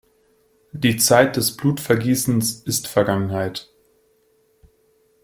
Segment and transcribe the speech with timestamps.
[0.71, 3.71] Die Zeit des Blutvergießens ist Vergangenheit!